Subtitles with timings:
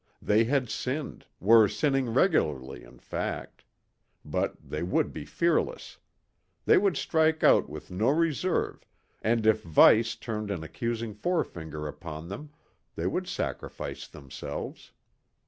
[0.19, 3.65] They had sinned, were sinning regularly in fact.
[4.25, 5.99] But they would be fearless.
[6.65, 8.83] They would strike out with no reserve
[9.21, 12.49] and if Vice turned an accusing forefinger upon them,
[12.95, 14.91] they would sacrifice themselves.